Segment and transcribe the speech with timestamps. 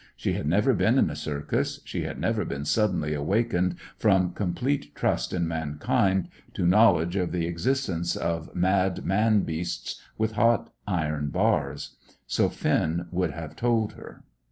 [0.17, 1.79] She had never been in a circus.
[1.85, 7.45] She had never been suddenly awakened from complete trust in mankind to knowledge of the
[7.45, 14.23] existence of mad man beasts with hot iron bars; so Finn would have told her.